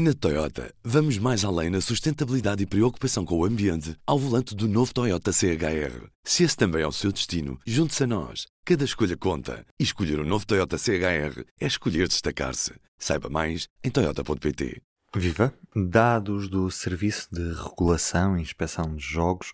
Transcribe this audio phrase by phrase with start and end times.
[0.00, 4.68] Na Toyota, vamos mais além na sustentabilidade e preocupação com o ambiente ao volante do
[4.68, 6.06] novo Toyota CHR.
[6.22, 8.46] Se esse também é o seu destino, junte-se a nós.
[8.64, 9.66] Cada escolha conta.
[9.76, 12.74] E escolher o um novo Toyota CHR é escolher destacar-se.
[12.96, 14.80] Saiba mais em Toyota.pt.
[15.16, 15.52] Viva!
[15.74, 19.50] Dados do Serviço de Regulação e Inspeção de Jogos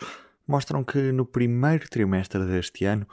[0.47, 3.09] mostram que no primeiro trimestre deste ano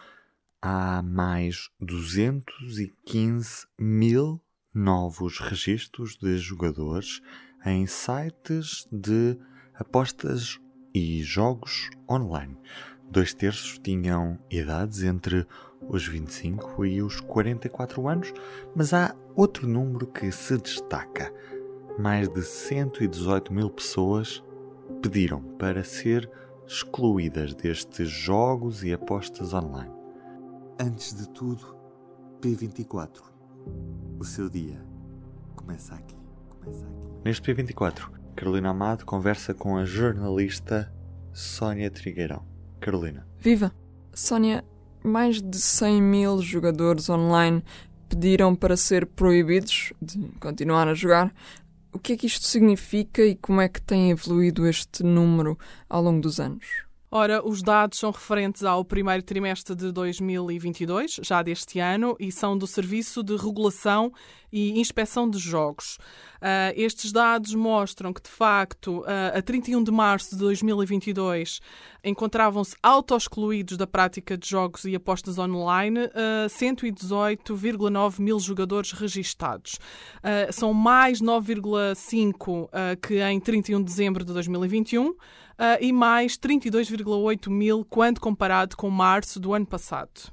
[0.61, 4.41] há mais 215 mil
[4.73, 7.21] novos registros de jogadores
[7.65, 9.37] em sites de
[9.75, 10.59] apostas
[10.93, 12.57] e jogos online.
[13.09, 15.45] Dois terços tinham idades entre
[15.89, 18.33] os 25 e os 44 anos,
[18.75, 21.33] mas há outro número que se destaca.
[21.99, 24.41] Mais de 118 mil pessoas
[25.01, 26.29] pediram para ser
[26.65, 29.91] excluídas destes jogos e apostas online.
[30.79, 31.75] Antes de tudo,
[32.39, 33.31] P24
[34.21, 34.79] o seu dia
[35.55, 36.15] começa aqui.
[36.47, 37.01] Começa aqui.
[37.25, 40.93] Neste P24, Carolina Amado conversa com a jornalista
[41.33, 42.45] Sónia Trigueirão.
[42.79, 43.27] Carolina.
[43.39, 43.73] Viva!
[44.13, 44.63] Sónia,
[45.03, 47.63] mais de 100 mil jogadores online
[48.07, 51.33] pediram para ser proibidos de continuar a jogar.
[51.91, 55.57] O que é que isto significa e como é que tem evoluído este número
[55.89, 56.65] ao longo dos anos?
[57.13, 62.57] Ora, os dados são referentes ao primeiro trimestre de 2022, já deste ano, e são
[62.57, 64.13] do Serviço de Regulação
[64.49, 65.97] e Inspeção de Jogos.
[66.37, 71.59] Uh, estes dados mostram que, de facto, uh, a 31 de março de 2022
[72.01, 79.79] encontravam-se auto-excluídos da prática de jogos e apostas online uh, 118,9 mil jogadores registados.
[80.51, 82.69] São mais 9,5
[83.01, 85.13] que em 31 de dezembro de 2021
[85.79, 90.31] e mais 32,8 mil quando comparado com março do ano passado.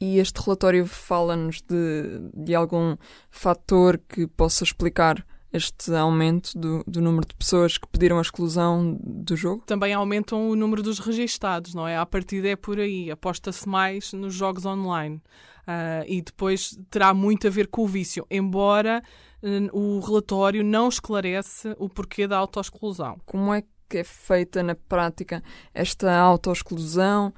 [0.00, 2.96] E este relatório fala-nos de, de algum
[3.30, 8.98] fator que possa explicar este aumento do, do, número de pessoas que pediram a exclusão
[9.02, 9.64] do jogo?
[9.66, 11.96] Também aumentam o número dos registados, não é?
[11.96, 15.16] A partida é por aí, aposta-se mais nos jogos online.
[15.66, 19.02] Uh, e depois terá muito a ver com o vício, embora
[19.42, 23.18] uh, o relatório não esclarece o porquê da autoexclusão.
[23.26, 27.32] Como é que é feita na prática esta autoexclusão?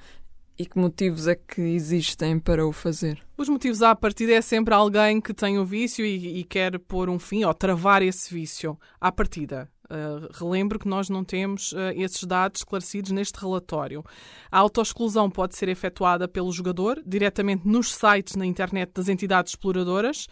[0.59, 3.23] E que motivos é que existem para o fazer?
[3.35, 7.09] Os motivos à partida é sempre alguém que tem o vício e, e quer pôr
[7.09, 9.71] um fim ou travar esse vício à partida.
[9.91, 14.05] Uh, relembro que nós não temos uh, esses dados esclarecidos neste relatório.
[14.51, 20.29] A autoexclusão pode ser efetuada pelo jogador diretamente nos sites na internet das entidades exploradoras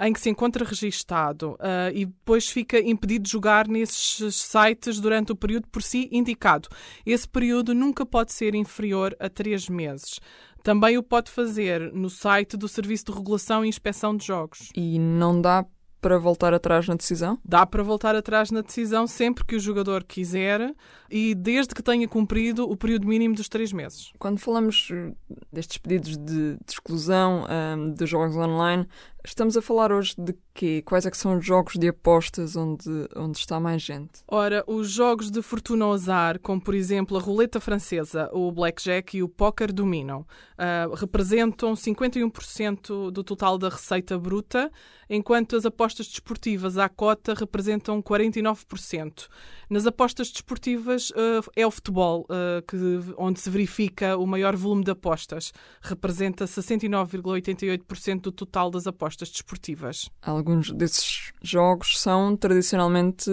[0.00, 5.32] em que se encontra registado uh, e depois fica impedido de jogar nesses sites durante
[5.32, 6.68] o período por si indicado.
[7.04, 10.18] Esse período nunca pode ser inferior a três meses.
[10.62, 14.70] Também o pode fazer no site do Serviço de Regulação e Inspeção de Jogos.
[14.76, 15.66] E não dá
[16.02, 17.38] para voltar atrás na decisão?
[17.44, 20.74] Dá para voltar atrás na decisão sempre que o jogador quiser
[21.08, 24.12] e desde que tenha cumprido o período mínimo dos três meses.
[24.18, 25.12] Quando falamos eh,
[25.52, 28.86] destes pedidos de, de exclusão um, de jogos online,
[29.24, 30.82] estamos a falar hoje de quê?
[30.84, 34.22] Quais é que são os jogos de apostas onde, onde está mais gente?
[34.28, 39.16] Ora, os jogos de fortuna ao azar, como por exemplo a roleta francesa, o blackjack
[39.16, 44.70] e o póquer dominam, uh, representam 51% do total da receita bruta,
[45.08, 49.28] enquanto as apostas desportivas à cota representam 49%.
[49.68, 52.76] Nas apostas desportivas uh, é o futebol uh, que,
[53.16, 55.52] onde se verifica o maior volume de apostas.
[55.80, 60.10] Representa 69,88% do total das apostas desportivas.
[60.20, 63.30] Alguns desses jogos são tradicionalmente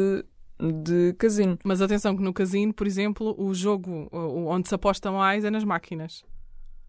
[0.84, 1.58] de casino.
[1.64, 5.64] Mas atenção que no casino, por exemplo, o jogo onde se aposta mais é nas
[5.64, 6.24] máquinas.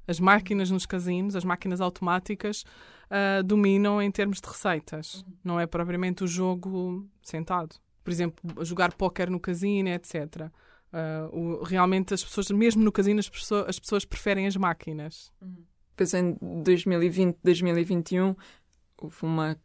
[0.09, 2.65] As máquinas nos casinos, as máquinas automáticas,
[3.11, 5.25] uh, dominam em termos de receitas.
[5.45, 10.51] Não é propriamente o jogo sentado por exemplo, jogar póquer no casino, etc.
[10.93, 15.33] Uh, o, realmente as pessoas, mesmo no casino, as pessoas, as pessoas preferem as máquinas.
[15.97, 18.34] Pois em 2020, 2021
[19.00, 19.56] houve uma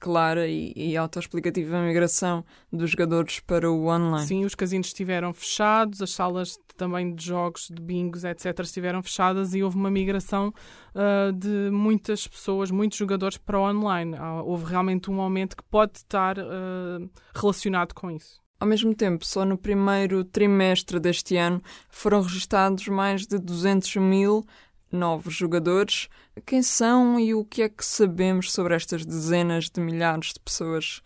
[0.00, 4.26] clara e, e autoexplicativa migração dos jogadores para o online.
[4.26, 9.54] Sim, os casinos estiveram fechados, as salas também de jogos, de bingos, etc., estiveram fechadas
[9.54, 10.54] e houve uma migração
[10.94, 14.16] uh, de muitas pessoas, muitos jogadores para o online.
[14.16, 18.40] Uh, houve realmente um aumento que pode estar uh, relacionado com isso.
[18.60, 24.44] Ao mesmo tempo, só no primeiro trimestre deste ano foram registados mais de 200 mil
[24.90, 26.08] novos jogadores.
[26.46, 31.02] Quem são e o que é que sabemos sobre estas dezenas de milhares de pessoas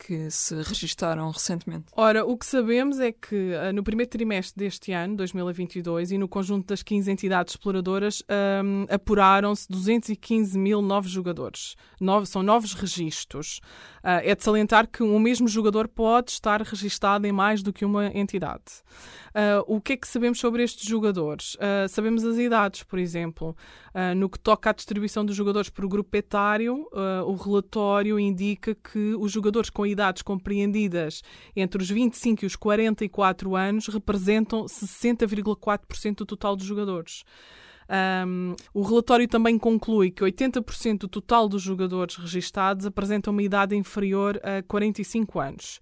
[0.00, 1.86] que se registaram recentemente?
[1.92, 6.26] Ora, o que sabemos é que uh, no primeiro trimestre deste ano, 2022, e no
[6.26, 8.22] conjunto das 15 entidades exploradoras,
[8.64, 11.76] um, apuraram-se 215 mil novos jogadores.
[12.00, 13.60] Nove, são novos registros.
[14.02, 17.84] Uh, é de salientar que um mesmo jogador pode estar registado em mais do que
[17.84, 18.62] uma entidade.
[19.30, 21.54] Uh, o que é que sabemos sobre estes jogadores?
[21.56, 23.54] Uh, sabemos as idades, por exemplo.
[24.16, 26.88] No que toca à distribuição dos jogadores por grupo etário,
[27.26, 31.22] o relatório indica que os jogadores com idades compreendidas
[31.54, 37.24] entre os 25 e os 44 anos representam 60,4% do total dos jogadores.
[37.90, 43.74] Um, o relatório também conclui que 80% do total dos jogadores registados apresentam uma idade
[43.74, 45.80] inferior a 45 anos.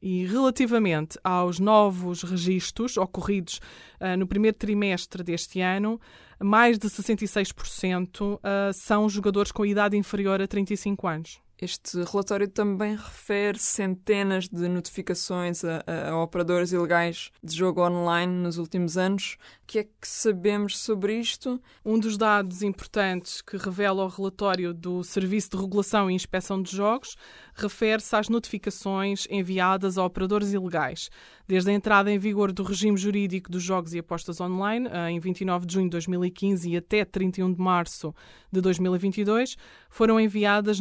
[0.00, 3.60] E relativamente aos novos registros ocorridos
[4.00, 6.00] uh, no primeiro trimestre deste ano,
[6.42, 8.40] mais de 66% uh,
[8.72, 11.40] são jogadores com idade inferior a 35 anos.
[11.62, 18.56] Este relatório também refere centenas de notificações a, a, operadores ilegais de jogo online nos
[18.56, 19.36] últimos anos.
[19.62, 21.60] O que é que sabemos sobre isto?
[21.84, 26.74] Um dos dados importantes que revela o relatório do Serviço de Regulação e Inspeção de
[26.74, 27.14] Jogos
[27.54, 31.10] refere-se às notificações enviadas a operadores ilegais.
[31.46, 35.66] Desde a entrada em vigor do regime jurídico dos jogos e apostas online, em 29
[35.66, 38.14] de junho de 2015 e até 31 de março
[38.50, 39.56] de 2022,
[39.90, 40.80] foram enviadas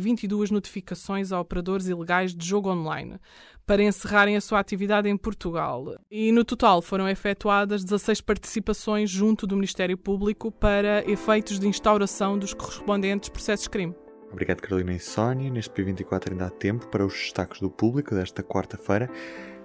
[0.00, 3.18] 922 notificações a operadores ilegais de jogo online
[3.66, 5.94] para encerrarem a sua atividade em Portugal.
[6.10, 12.38] E no total foram efetuadas 16 participações junto do Ministério Público para efeitos de instauração
[12.38, 13.94] dos correspondentes processos de crime.
[14.32, 15.50] Obrigado, Carolina e Sónia.
[15.50, 19.10] Neste P24 ainda há tempo para os destaques do público desta quarta-feira,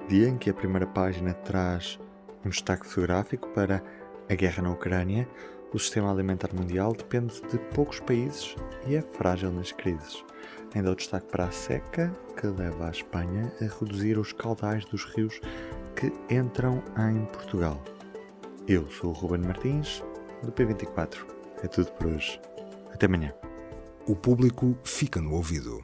[0.08, 2.00] dia em que a primeira página traz
[2.44, 3.84] um destaque fotográfico para
[4.30, 5.28] a guerra na Ucrânia.
[5.75, 8.56] O sistema alimentar mundial depende de poucos países
[8.88, 10.24] e é frágil nas crises.
[10.74, 15.04] Ainda o destaque para a seca, que leva a Espanha a reduzir os caudais dos
[15.04, 15.38] rios
[15.94, 17.83] que entram em Portugal.
[18.66, 20.01] Eu sou o Ruben Martins,
[20.44, 21.18] do P24.
[21.62, 22.39] É tudo por hoje.
[22.94, 23.33] Até amanhã
[24.07, 25.83] o público fica no ouvido.